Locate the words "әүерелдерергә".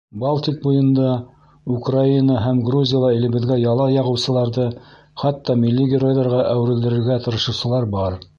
6.57-7.21